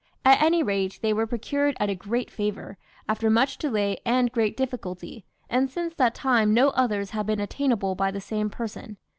At 0.25 0.41
any 0.41 0.63
rate 0.63 0.97
they 1.03 1.13
were 1.13 1.27
procured 1.27 1.77
as 1.79 1.87
a 1.87 1.93
great 1.93 2.31
favour, 2.31 2.79
after 3.07 3.29
much 3.29 3.59
delay 3.59 3.99
and 4.03 4.31
great 4.31 4.57
difficulty, 4.57 5.25
and 5.47 5.69
since 5.69 5.93
that 5.93 6.15
time 6.15 6.55
no 6.55 6.69
others 6.71 7.11
have 7.11 7.27
been 7.27 7.39
attainable 7.39 7.93
by 7.93 8.09
the 8.09 8.19
same 8.19 8.49
person. 8.49 8.97